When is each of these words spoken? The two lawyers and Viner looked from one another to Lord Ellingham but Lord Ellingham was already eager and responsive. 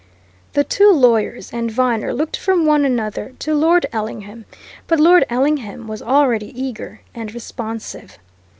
The 0.53 0.63
two 0.63 0.89
lawyers 0.89 1.53
and 1.53 1.69
Viner 1.69 2.11
looked 2.11 2.35
from 2.35 2.65
one 2.65 2.85
another 2.85 3.35
to 3.37 3.53
Lord 3.53 3.85
Ellingham 3.93 4.45
but 4.87 4.99
Lord 4.99 5.27
Ellingham 5.29 5.87
was 5.87 6.01
already 6.01 6.49
eager 6.59 7.01
and 7.13 7.31
responsive. 7.31 8.17